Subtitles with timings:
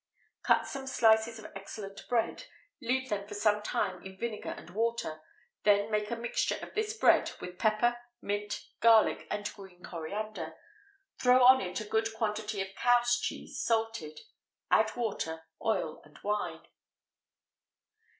[0.43, 2.45] _Cut some slices of excellent bread;
[2.81, 5.21] leave them for some time in vinegar and water;
[5.61, 10.55] then make a mixture of this bread with pepper, mint, garlic, and green coriander;
[11.19, 14.19] throw on it a good quantity of cow's cheese salted;
[14.71, 16.67] add water, oil, and wine.